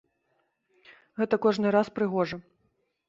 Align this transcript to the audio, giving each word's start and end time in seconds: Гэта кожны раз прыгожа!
Гэта 1.23 1.35
кожны 1.43 1.67
раз 1.77 1.87
прыгожа! 1.99 2.37